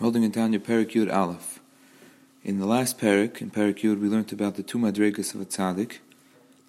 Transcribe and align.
holding 0.00 0.22
in 0.22 0.30
Tanya 0.30 0.60
Perik 0.60 1.12
Aleph. 1.12 1.58
In 2.44 2.60
the 2.60 2.66
last 2.66 2.98
Perik, 2.98 3.42
in 3.42 3.50
Perik 3.50 3.82
we 3.82 4.08
learned 4.08 4.32
about 4.32 4.54
the 4.54 4.62
two 4.62 4.78
madrigas 4.78 5.34
of 5.34 5.40
a 5.40 5.44
tzaddik, 5.44 5.98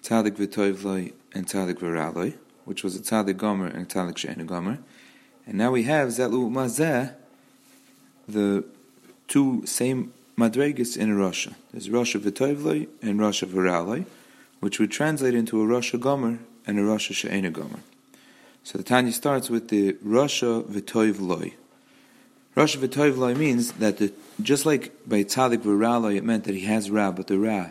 tzaddik 0.02 0.32
v'toivloi 0.32 1.12
and 1.32 1.46
tzaddik 1.46 1.78
v'raloi, 1.78 2.34
which 2.64 2.82
was 2.82 2.96
a 2.96 2.98
tzaddik 2.98 3.36
gomer 3.36 3.68
and 3.68 3.82
a 3.82 3.94
tzaddik 3.94 4.16
she'en 4.16 4.44
gomer. 4.46 4.78
And 5.46 5.56
now 5.56 5.70
we 5.70 5.84
have 5.84 6.08
Zelu 6.08 6.50
Mazeh, 6.50 7.14
the 8.26 8.64
two 9.28 9.64
same 9.64 10.12
madrigas 10.36 10.96
in 10.96 11.12
a 11.12 11.14
Rasha. 11.14 11.54
There's 11.70 11.88
Rasha 11.88 12.20
v'toivloi 12.20 12.88
and 13.00 13.20
Rasha 13.20 13.46
v'raloi, 13.46 14.06
which 14.58 14.80
would 14.80 14.90
translate 14.90 15.34
into 15.34 15.62
a 15.62 15.66
Rasha 15.66 16.00
gomer 16.00 16.40
and 16.66 16.80
a 16.80 16.82
Rasha 16.82 17.14
she'en 17.14 17.52
gomer. 17.52 17.80
So 18.64 18.76
the 18.76 18.82
Tanya 18.84 19.12
starts 19.12 19.48
with 19.48 19.68
the 19.68 19.92
Rasha 20.04 20.64
v'toivloi. 20.64 21.54
Rosh 22.56 22.76
V'Toivloi 22.76 23.36
means 23.36 23.72
that 23.72 23.98
the, 23.98 24.12
just 24.42 24.66
like 24.66 24.92
by 25.08 25.22
Tzadik 25.22 25.58
V'Raloi 25.58 26.16
it 26.16 26.24
meant 26.24 26.44
that 26.44 26.54
he 26.54 26.64
has 26.64 26.90
Ra, 26.90 27.12
but 27.12 27.28
the 27.28 27.38
Ra 27.38 27.70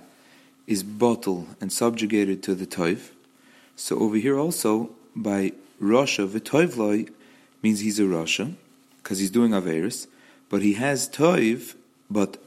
is 0.68 0.86
batel 0.86 1.48
and 1.60 1.72
subjugated 1.72 2.42
to 2.44 2.56
the 2.56 2.66
Toiv. 2.66 3.10
So 3.76 4.00
over 4.00 4.16
here 4.16 4.38
also, 4.38 4.92
by 5.16 5.52
Rasha 5.82 6.28
V'Toivloi 6.28 7.12
means 7.62 7.82
he's 7.82 8.00
a 8.00 8.04
Rasha, 8.04 8.54
because 9.04 9.20
he's 9.20 9.32
doing 9.32 9.52
Averis, 9.52 10.08
but 10.48 10.62
he 10.62 10.74
has 10.74 11.10
Toiv, 11.10 11.76
but 12.10 12.38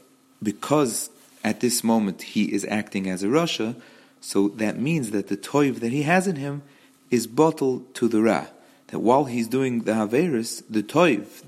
because 0.41 1.11
at 1.43 1.59
this 1.59 1.83
moment 1.83 2.21
he 2.21 2.51
is 2.51 2.65
acting 2.65 3.07
as 3.07 3.21
a 3.21 3.27
Rasha, 3.27 3.75
so 4.21 4.47
that 4.47 4.79
means 4.79 5.11
that 5.11 5.27
the 5.27 5.37
Toiv 5.37 5.81
that 5.81 5.91
he 5.91 6.01
has 6.03 6.25
in 6.25 6.37
him 6.37 6.63
is 7.11 7.27
bottled 7.27 7.93
to 7.93 8.07
the 8.07 8.23
Ra. 8.23 8.47
That 8.87 8.99
while 8.99 9.25
he's 9.25 9.47
doing 9.47 9.83
the 9.83 9.91
Averis, 9.91 10.63
the 10.67 10.81
Toiv, 10.81 11.43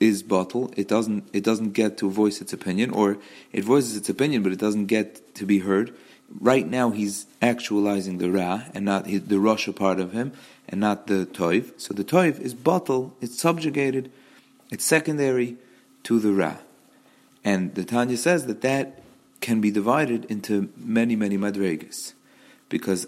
is 0.00 0.22
batel. 0.22 0.72
It 0.76 0.88
doesn't 0.88 1.28
it 1.32 1.44
doesn't 1.44 1.70
get 1.70 1.96
to 1.98 2.10
voice 2.10 2.40
its 2.40 2.52
opinion, 2.52 2.90
or 2.90 3.18
it 3.52 3.64
voices 3.64 3.96
its 3.96 4.08
opinion, 4.08 4.42
but 4.42 4.52
it 4.52 4.58
doesn't 4.58 4.86
get 4.86 5.34
to 5.36 5.46
be 5.46 5.60
heard. 5.60 5.94
Right 6.40 6.66
now, 6.66 6.90
he's 6.90 7.26
actualizing 7.42 8.18
the 8.18 8.30
ra 8.30 8.64
and 8.74 8.84
not 8.84 9.04
the 9.04 9.36
rasha 9.36 9.74
part 9.74 10.00
of 10.00 10.12
him, 10.12 10.32
and 10.68 10.80
not 10.80 11.06
the 11.06 11.26
toiv. 11.26 11.78
So 11.80 11.94
the 11.94 12.04
toiv 12.04 12.40
is 12.40 12.54
batel. 12.54 13.12
It's 13.20 13.38
subjugated. 13.38 14.10
It's 14.70 14.84
secondary 14.84 15.56
to 16.04 16.18
the 16.18 16.32
ra, 16.32 16.56
and 17.44 17.74
the 17.74 17.84
Tanya 17.84 18.16
says 18.16 18.46
that 18.46 18.62
that 18.62 19.00
can 19.40 19.60
be 19.60 19.70
divided 19.70 20.24
into 20.26 20.70
many 20.76 21.16
many 21.16 21.38
madregas, 21.38 22.14
because 22.68 23.06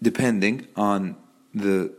depending 0.00 0.66
on 0.76 1.16
the 1.54 1.92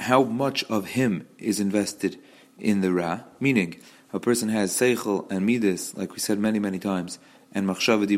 how 0.00 0.24
much 0.24 0.64
of 0.64 0.88
him 0.88 1.26
is 1.38 1.60
invested 1.60 2.18
in 2.58 2.80
the 2.80 2.92
Ra, 2.92 3.20
meaning 3.40 3.80
a 4.12 4.20
person 4.20 4.48
has 4.48 4.72
Seichel 4.72 5.30
and 5.30 5.44
Midas, 5.44 5.96
like 5.96 6.12
we 6.12 6.18
said 6.18 6.38
many, 6.38 6.58
many 6.58 6.78
times, 6.78 7.18
and 7.52 7.66
Machshava 7.66 8.08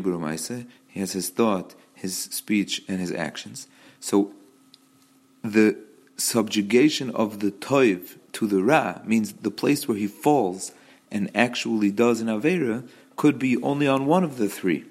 he 0.87 0.99
has 0.99 1.11
his 1.11 1.29
thought, 1.29 1.75
his 1.93 2.15
speech, 2.17 2.83
and 2.87 2.99
his 2.99 3.11
actions. 3.11 3.67
So 3.99 4.31
the 5.43 5.77
subjugation 6.17 7.11
of 7.11 7.39
the 7.39 7.51
Toiv 7.51 8.17
to 8.33 8.47
the 8.47 8.63
Ra 8.63 8.99
means 9.05 9.33
the 9.33 9.51
place 9.51 9.87
where 9.87 9.97
he 9.97 10.07
falls 10.07 10.71
and 11.11 11.29
actually 11.35 11.91
does 11.91 12.21
an 12.21 12.27
Avera 12.27 12.87
could 13.15 13.39
be 13.39 13.61
only 13.63 13.87
on 13.87 14.05
one 14.05 14.23
of 14.23 14.37
the 14.37 14.49
three. 14.49 14.85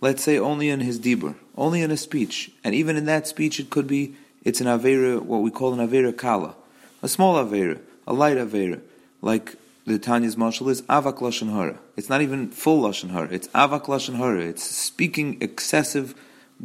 Let's 0.00 0.22
say 0.22 0.38
only 0.38 0.68
in 0.68 0.80
his 0.80 0.98
Dibur, 0.98 1.36
only 1.56 1.80
in 1.80 1.90
a 1.90 1.96
speech. 1.96 2.50
And 2.64 2.74
even 2.74 2.96
in 2.96 3.04
that 3.06 3.26
speech, 3.26 3.60
it 3.60 3.70
could 3.70 3.86
be, 3.86 4.14
it's 4.42 4.60
an 4.60 4.66
Avera, 4.66 5.20
what 5.22 5.42
we 5.42 5.50
call 5.50 5.72
an 5.72 5.86
Avera 5.86 6.16
Kala, 6.16 6.56
a 7.02 7.08
small 7.08 7.42
Avera 7.42 7.80
a 8.06 8.12
light 8.12 8.36
Avera, 8.36 8.80
like 9.20 9.56
the 9.84 9.98
Tanya's 9.98 10.36
mashal 10.36 10.70
is 10.70 10.82
Avak 10.82 11.18
Lashon 11.18 11.52
Hara. 11.52 11.78
It's 11.96 12.08
not 12.08 12.22
even 12.22 12.50
full 12.50 12.82
Lashon 12.82 13.10
Hara, 13.10 13.28
it's 13.30 13.48
Avak 13.48 13.86
Lashon 13.86 14.16
Hara. 14.16 14.40
It's 14.40 14.62
speaking 14.62 15.38
excessive 15.40 16.14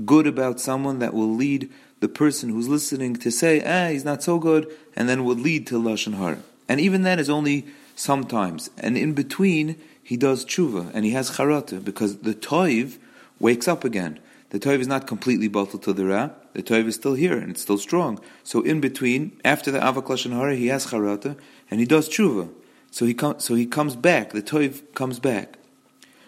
good 0.05 0.27
about 0.27 0.59
someone 0.59 0.99
that 0.99 1.13
will 1.13 1.33
lead 1.33 1.69
the 2.00 2.07
person 2.07 2.50
who's 2.50 2.67
listening 2.67 3.16
to 3.16 3.31
say, 3.31 3.63
ah, 3.66 3.89
he's 3.89 4.06
not 4.06 4.22
so 4.22 4.38
good, 4.38 4.72
and 4.95 5.09
then 5.09 5.23
would 5.23 5.39
lead 5.39 5.66
to 5.67 5.81
Lashon 5.81 6.17
Hara. 6.17 6.39
And 6.69 6.79
even 6.79 7.01
that 7.03 7.19
is 7.19 7.29
only 7.29 7.66
sometimes. 7.95 8.69
And 8.78 8.97
in 8.97 9.13
between, 9.13 9.78
he 10.03 10.16
does 10.16 10.45
tshuva, 10.45 10.91
and 10.94 11.06
he 11.06 11.12
has 11.12 11.31
charata, 11.31 11.83
because 11.83 12.19
the 12.19 12.35
toiv 12.35 12.97
wakes 13.39 13.67
up 13.67 13.83
again. 13.83 14.19
The 14.50 14.59
toiv 14.59 14.80
is 14.80 14.88
not 14.88 15.08
completely 15.08 15.47
bottled 15.47 15.84
to 15.84 15.94
the 15.94 16.06
ra, 16.06 16.30
the 16.58 16.63
Toiv 16.63 16.88
is 16.88 16.96
still 16.96 17.13
here 17.13 17.38
and 17.38 17.52
it's 17.52 17.62
still 17.62 17.78
strong. 17.78 18.19
So 18.44 18.63
in 18.63 18.81
between, 18.81 19.40
after 19.46 19.69
the 19.69 19.78
Avak 19.78 20.06
Lashon 20.06 20.31
Hara, 20.31 20.56
he 20.56 20.68
has 20.68 20.88
Charata 20.88 21.38
and 21.69 21.80
he 21.80 21.85
does 21.85 22.09
Tshuva. 22.09 22.50
So 22.90 23.06
he, 23.06 23.13
com- 23.13 23.40
so 23.40 23.53
he 23.53 23.68
comes 23.68 23.96
back, 23.96 24.31
the 24.31 24.41
Toiv 24.41 24.81
comes 24.96 25.19
back. 25.19 25.59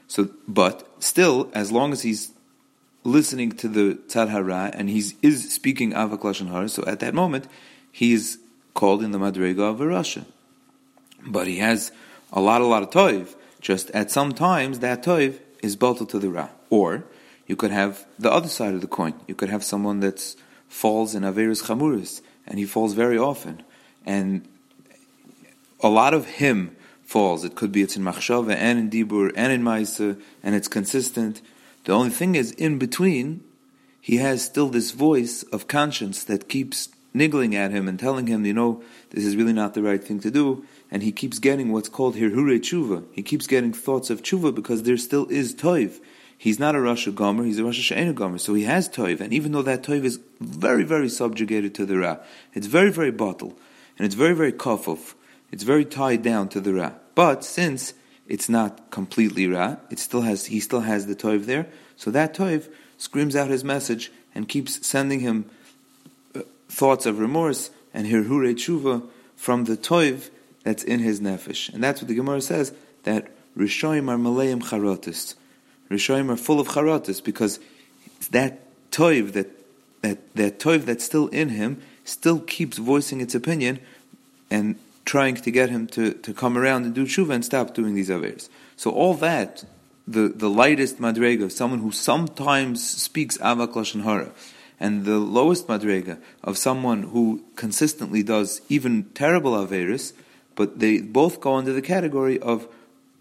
So, 0.08 0.29
but 0.47 0.88
still, 1.00 1.50
as 1.56 1.72
long 1.72 1.94
as 1.94 2.03
he's 2.03 2.31
listening 3.03 3.53
to 3.53 3.68
the 3.68 3.96
Tzad 4.08 4.72
and 4.75 4.88
he 4.88 5.00
is 5.24 5.52
speaking 5.52 5.94
Avak 5.94 6.19
Lashon 6.19 6.52
Hara, 6.52 6.69
so 6.69 6.85
at 6.85 7.00
that 7.00 7.16
moment, 7.16 7.47
he 7.91 8.13
is 8.13 8.38
called 8.75 9.02
in 9.02 9.09
the 9.09 9.18
Madrega 9.18 9.62
of 9.62 9.81
a 9.81 9.85
Rasha. 9.85 10.25
But 11.25 11.47
he 11.47 11.58
has 11.58 11.91
a 12.31 12.40
lot, 12.40 12.62
a 12.62 12.66
lot 12.66 12.84
of 12.84 12.91
Toiv. 12.91 13.35
Just 13.62 13.90
at 13.91 14.12
some 14.12 14.34
times, 14.34 14.78
that 14.79 15.03
Toiv 15.03 15.40
is 15.63 15.75
bolted 15.75 16.09
to 16.09 16.19
the 16.19 16.29
Ra. 16.29 16.50
Or, 16.69 17.06
you 17.49 17.55
could 17.55 17.71
have 17.71 18.05
the 18.19 18.31
other 18.31 18.47
side 18.47 18.75
of 18.75 18.81
the 18.81 18.87
coin. 18.87 19.15
You 19.27 19.33
could 19.33 19.49
have 19.49 19.63
someone 19.63 20.01
that 20.01 20.35
falls 20.67 21.15
in 21.15 21.23
Averis 21.23 21.63
Chamuris, 21.63 22.21
and 22.45 22.59
he 22.59 22.65
falls 22.65 22.93
very 22.93 23.17
often. 23.17 23.63
And 24.05 24.47
a 25.81 25.89
lot 25.89 26.13
of 26.13 26.27
him 26.27 26.75
falls. 27.03 27.43
It 27.43 27.55
could 27.55 27.71
be 27.71 27.81
it's 27.81 27.97
in 27.97 28.03
Machshava 28.03 28.53
and 28.55 28.77
in 28.77 28.89
Dibur 28.91 29.31
and 29.35 29.51
in 29.51 29.63
Maisa, 29.63 30.21
and 30.43 30.53
it's 30.53 30.67
consistent. 30.67 31.41
The 31.85 31.91
only 31.91 32.11
thing 32.11 32.35
is, 32.35 32.51
in 32.51 32.77
between, 32.77 33.43
he 33.99 34.17
has 34.17 34.45
still 34.45 34.69
this 34.69 34.91
voice 34.91 35.41
of 35.51 35.67
conscience 35.67 36.23
that 36.25 36.49
keeps 36.49 36.89
niggling 37.16 37.55
at 37.55 37.71
him 37.71 37.87
and 37.87 37.99
telling 37.99 38.27
him, 38.27 38.45
you 38.45 38.53
know, 38.53 38.83
this 39.09 39.25
is 39.25 39.35
really 39.35 39.53
not 39.53 39.73
the 39.73 39.81
right 39.81 40.03
thing 40.03 40.19
to 40.19 40.29
do. 40.29 40.63
And 40.91 41.01
he 41.01 41.11
keeps 41.11 41.39
getting 41.39 41.71
what's 41.71 41.89
called 41.89 42.16
hirhure 42.16 42.59
tshuva. 42.59 43.05
He 43.11 43.23
keeps 43.23 43.47
getting 43.47 43.73
thoughts 43.73 44.11
of 44.11 44.21
tshuva 44.21 44.53
because 44.53 44.83
there 44.83 44.97
still 44.97 45.25
is 45.29 45.55
toiv 45.55 45.99
he's 46.39 46.57
not 46.57 46.73
a 46.73 46.79
Rasha 46.79 47.13
Gomer, 47.13 47.44
he's 47.44 47.59
a 47.59 47.61
Rasha 47.61 47.81
She'enu 47.81 48.13
Gomer, 48.13 48.39
so 48.39 48.55
he 48.55 48.63
has 48.63 48.89
Toiv, 48.89 49.19
and 49.19 49.31
even 49.31 49.51
though 49.51 49.61
that 49.61 49.83
Toiv 49.83 50.03
is 50.03 50.19
very, 50.39 50.83
very 50.83 51.09
subjugated 51.09 51.75
to 51.75 51.85
the 51.85 52.00
Ra, 52.00 52.17
it's 52.53 52.66
very, 52.66 52.89
very 52.91 53.11
batel, 53.11 53.53
and 53.97 54.05
it's 54.05 54.16
very, 54.16 54.33
very 54.33 54.53
kafuf, 54.53 55.13
it's 55.51 55.63
very 55.63 55.85
tied 55.85 56.23
down 56.23 56.49
to 56.49 56.59
the 56.59 56.73
Ra. 56.73 56.94
But 57.13 57.44
since 57.44 57.94
it's 58.28 58.49
not 58.49 58.89
completely 58.89 59.47
Ra, 59.47 59.75
it 59.91 59.99
still 59.99 60.22
has, 60.22 60.47
he 60.47 60.59
still 60.59 60.81
has 60.81 61.05
the 61.05 61.16
Toiv 61.16 61.45
there, 61.45 61.67
so 61.95 62.09
that 62.09 62.33
Toiv 62.33 62.72
screams 62.97 63.35
out 63.35 63.49
his 63.49 63.63
message 63.63 64.11
and 64.33 64.47
keeps 64.47 64.85
sending 64.88 65.19
him 65.19 65.49
uh, 66.33 66.41
thoughts 66.69 67.05
of 67.05 67.19
remorse 67.19 67.69
and 67.94 68.07
hirhure 68.07 68.53
tshuva 68.53 69.05
from 69.35 69.66
the 69.66 69.75
Toiv 69.75 70.29
that's 70.63 70.83
in 70.83 70.99
his 70.99 71.19
nefesh. 71.19 71.73
And 71.73 71.83
that's 71.83 72.01
what 72.01 72.07
the 72.07 72.16
Gemara 72.16 72.41
says, 72.41 72.73
that 73.03 73.28
Rishoim 73.57 74.09
are 74.09 74.17
Maleim 74.17 74.61
Charotis. 74.61 75.35
Rishoim 75.89 76.29
are 76.29 76.38
full 76.38 76.59
of 76.59 76.69
charatas 76.69 77.23
because 77.23 77.59
that 78.31 78.59
toiv 78.91 79.33
that 79.33 79.50
that 80.01 80.35
that 80.35 80.59
toiv 80.59 80.85
that's 80.85 81.03
still 81.03 81.27
in 81.29 81.50
him 81.50 81.81
still 82.03 82.39
keeps 82.39 82.77
voicing 82.77 83.22
its 83.22 83.35
opinion 83.35 83.79
and 84.49 84.75
trying 85.05 85.35
to 85.35 85.51
get 85.51 85.69
him 85.69 85.88
to, 85.88 86.13
to 86.13 86.33
come 86.33 86.57
around 86.57 86.85
and 86.85 86.94
do 86.94 87.05
tshuva 87.05 87.31
and 87.33 87.44
stop 87.44 87.73
doing 87.73 87.95
these 87.95 88.11
avers. 88.11 88.47
So 88.75 88.91
all 88.91 89.16
that, 89.16 89.63
the, 90.07 90.28
the 90.29 90.49
lightest 90.49 90.99
madrega, 90.99 91.45
of 91.45 91.51
someone 91.51 91.79
who 91.79 91.91
sometimes 91.91 92.88
speaks 92.88 93.38
avak 93.39 93.73
lashon 93.73 94.03
hara, 94.03 94.31
and 94.79 95.05
the 95.05 95.17
lowest 95.17 95.67
madrega 95.67 96.19
of 96.44 96.57
someone 96.57 97.03
who 97.03 97.44
consistently 97.55 98.23
does 98.23 98.61
even 98.69 99.05
terrible 99.16 99.53
averis, 99.53 100.13
but 100.55 100.79
they 100.79 100.99
both 101.01 101.41
go 101.41 101.55
under 101.55 101.73
the 101.73 101.81
category 101.81 102.38
of 102.39 102.67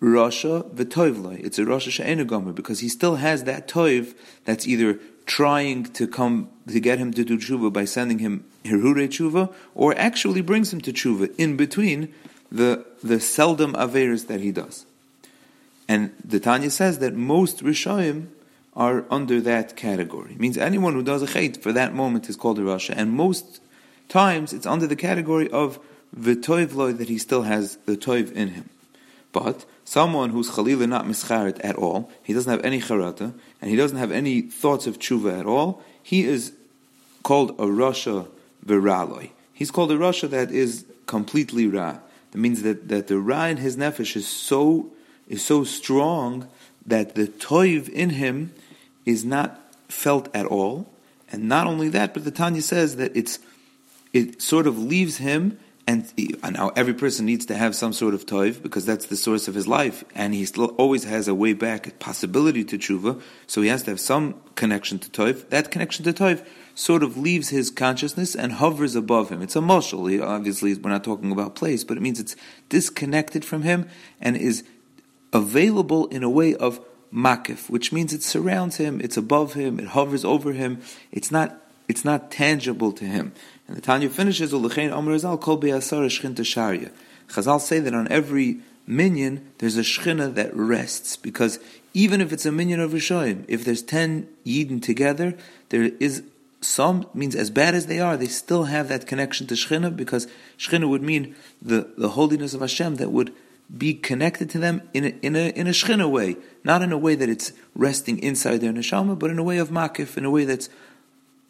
Rasha 0.00 0.68
v'toivloi. 0.70 1.44
It's 1.44 1.58
a 1.58 1.64
Rasha 1.64 1.90
she'enu 1.90 2.24
gomer 2.24 2.52
because 2.52 2.80
he 2.80 2.88
still 2.88 3.16
has 3.16 3.44
that 3.44 3.66
toiv 3.68 4.14
that's 4.44 4.66
either 4.66 5.00
trying 5.26 5.84
to 5.84 6.06
come 6.06 6.48
to 6.68 6.80
get 6.80 6.98
him 6.98 7.12
to 7.12 7.24
do 7.24 7.36
tshuva 7.36 7.72
by 7.72 7.84
sending 7.84 8.18
him 8.18 8.44
hirure 8.64 9.08
tshuva, 9.08 9.52
or 9.74 9.96
actually 9.98 10.40
brings 10.40 10.72
him 10.72 10.80
to 10.80 10.92
tshuva 10.92 11.34
in 11.36 11.56
between 11.56 12.12
the 12.50 12.84
the 13.02 13.20
seldom 13.20 13.74
averis 13.74 14.26
that 14.26 14.40
he 14.40 14.52
does. 14.52 14.86
And 15.88 16.12
the 16.24 16.40
Tanya 16.40 16.70
says 16.70 16.98
that 16.98 17.14
most 17.14 17.62
rishayim 17.62 18.28
are 18.76 19.04
under 19.10 19.40
that 19.40 19.76
category. 19.76 20.32
It 20.32 20.40
means 20.40 20.56
anyone 20.56 20.94
who 20.94 21.02
does 21.02 21.22
a 21.22 21.26
chait 21.26 21.60
for 21.60 21.72
that 21.72 21.94
moment 21.94 22.28
is 22.28 22.36
called 22.36 22.58
a 22.58 22.62
rasha, 22.62 22.94
and 22.96 23.10
most 23.10 23.60
times 24.08 24.52
it's 24.52 24.66
under 24.66 24.86
the 24.86 24.96
category 24.96 25.50
of 25.50 25.80
v'toivloi 26.16 26.96
that 26.96 27.08
he 27.08 27.18
still 27.18 27.42
has 27.42 27.76
the 27.86 27.96
toiv 27.96 28.30
in 28.32 28.48
him. 28.48 28.70
But 29.32 29.66
someone 29.88 30.28
who's 30.28 30.50
chalila 30.50 30.86
not 30.86 31.06
mischaret 31.06 31.58
at 31.64 31.74
all, 31.76 32.10
he 32.22 32.34
doesn't 32.34 32.50
have 32.50 32.62
any 32.62 32.78
charata, 32.78 33.32
and 33.58 33.70
he 33.70 33.76
doesn't 33.76 33.96
have 33.96 34.12
any 34.12 34.42
thoughts 34.42 34.86
of 34.86 34.98
tshuva 34.98 35.40
at 35.40 35.46
all, 35.46 35.82
he 36.02 36.24
is 36.24 36.52
called 37.22 37.52
a 37.52 37.64
rasha 37.64 38.28
viraloi. 38.66 39.30
He's 39.54 39.70
called 39.70 39.90
a 39.90 39.96
rasha 39.96 40.28
that 40.28 40.50
is 40.50 40.84
completely 41.06 41.66
ra. 41.66 42.00
That 42.32 42.38
means 42.38 42.60
that, 42.62 42.88
that 42.88 43.06
the 43.06 43.18
Ra 43.18 43.46
in 43.46 43.56
his 43.56 43.78
nefesh 43.78 44.14
is 44.14 44.28
so 44.28 44.90
is 45.26 45.42
so 45.42 45.64
strong 45.64 46.48
that 46.86 47.14
the 47.14 47.26
toiv 47.26 47.88
in 47.88 48.10
him 48.10 48.52
is 49.06 49.24
not 49.24 49.58
felt 49.88 50.28
at 50.34 50.44
all. 50.44 50.86
And 51.32 51.48
not 51.48 51.66
only 51.66 51.88
that, 51.90 52.12
but 52.12 52.24
the 52.24 52.30
Tanya 52.30 52.62
says 52.62 52.96
that 52.96 53.16
it's 53.16 53.38
it 54.12 54.42
sort 54.42 54.66
of 54.66 54.78
leaves 54.78 55.16
him 55.16 55.58
and 55.88 56.52
now 56.52 56.70
every 56.76 56.92
person 56.92 57.24
needs 57.24 57.46
to 57.46 57.54
have 57.56 57.74
some 57.74 57.94
sort 57.94 58.12
of 58.12 58.26
toiv 58.26 58.62
because 58.62 58.84
that's 58.84 59.06
the 59.06 59.16
source 59.16 59.48
of 59.48 59.54
his 59.54 59.66
life, 59.66 60.04
and 60.14 60.34
he 60.34 60.44
still 60.44 60.66
always 60.76 61.04
has 61.04 61.28
a 61.28 61.34
way 61.34 61.54
back, 61.54 61.86
a 61.86 61.92
possibility 61.92 62.62
to 62.64 62.76
tshuva. 62.76 63.20
So 63.46 63.62
he 63.62 63.68
has 63.68 63.84
to 63.84 63.92
have 63.92 64.00
some 64.00 64.34
connection 64.54 64.98
to 64.98 65.08
toiv. 65.08 65.48
That 65.48 65.70
connection 65.70 66.04
to 66.04 66.12
toiv 66.12 66.46
sort 66.74 67.02
of 67.02 67.16
leaves 67.16 67.48
his 67.48 67.70
consciousness 67.70 68.34
and 68.34 68.52
hovers 68.52 68.94
above 68.94 69.30
him. 69.30 69.40
It's 69.40 69.56
a 69.56 69.60
mushal. 69.60 70.22
Obviously, 70.22 70.74
we're 70.74 70.90
not 70.90 71.04
talking 71.04 71.32
about 71.32 71.54
place, 71.54 71.84
but 71.84 71.96
it 71.96 72.00
means 72.00 72.20
it's 72.20 72.36
disconnected 72.68 73.42
from 73.42 73.62
him 73.62 73.88
and 74.20 74.36
is 74.36 74.64
available 75.32 76.06
in 76.08 76.22
a 76.22 76.30
way 76.30 76.54
of 76.54 76.80
makif, 77.12 77.70
which 77.70 77.92
means 77.92 78.12
it 78.12 78.22
surrounds 78.22 78.76
him, 78.76 79.00
it's 79.00 79.16
above 79.16 79.54
him, 79.54 79.80
it 79.80 79.88
hovers 79.88 80.24
over 80.24 80.52
him. 80.52 80.82
It's 81.10 81.30
not 81.30 81.58
it's 81.88 82.04
not 82.04 82.30
tangible 82.30 82.92
to 82.92 83.04
him. 83.04 83.32
And 83.66 83.76
the 83.76 83.80
Tanya 83.80 84.08
finishes, 84.08 84.52
Ulechein 84.52 84.92
Amr 84.92 85.12
Azal 85.12 85.40
Kol 85.40 85.56
Be'asar 85.56 86.08
Sharia. 86.44 86.90
Chazal 87.28 87.60
say 87.60 87.80
that 87.80 87.94
on 87.94 88.08
every 88.08 88.60
minyan, 88.86 89.50
there's 89.58 89.76
a 89.76 89.82
shchina 89.82 90.34
that 90.34 90.54
rests, 90.54 91.16
because 91.16 91.58
even 91.92 92.20
if 92.20 92.32
it's 92.32 92.46
a 92.46 92.52
minyan 92.52 92.80
of 92.80 92.92
Rishoyim, 92.92 93.44
if 93.48 93.64
there's 93.64 93.82
ten 93.82 94.28
Yidden 94.46 94.80
together, 94.80 95.34
there 95.68 95.90
is 96.00 96.22
some, 96.60 97.06
means 97.14 97.36
as 97.36 97.50
bad 97.50 97.74
as 97.74 97.86
they 97.86 98.00
are, 98.00 98.16
they 98.16 98.26
still 98.26 98.64
have 98.64 98.88
that 98.88 99.06
connection 99.06 99.46
to 99.46 99.54
shchina, 99.54 99.94
because 99.94 100.26
shchina 100.58 100.88
would 100.88 101.02
mean 101.02 101.34
the, 101.60 101.92
the 101.98 102.10
holiness 102.10 102.54
of 102.54 102.60
Hashem 102.60 102.96
that 102.96 103.10
would 103.10 103.32
be 103.76 103.92
connected 103.92 104.48
to 104.50 104.58
them 104.58 104.80
in 104.94 105.04
a, 105.04 105.08
in 105.20 105.36
a, 105.36 105.50
in 105.50 105.66
a 105.66 105.72
shchina 105.72 106.10
way, 106.10 106.36
not 106.64 106.80
in 106.80 106.90
a 106.90 106.98
way 106.98 107.14
that 107.14 107.28
it's 107.28 107.52
resting 107.74 108.18
inside 108.20 108.62
their 108.62 108.72
neshama, 108.72 109.18
but 109.18 109.28
in 109.28 109.38
a 109.38 109.42
way 109.42 109.58
of 109.58 109.68
makif, 109.68 110.16
in 110.16 110.24
a 110.24 110.30
way 110.30 110.46
that's 110.46 110.70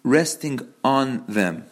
resting 0.08 0.60
on 0.82 1.24
them. 1.28 1.64